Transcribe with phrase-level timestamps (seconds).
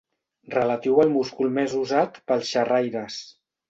[0.53, 3.25] Relatiu al múscul més usat pels xerraires.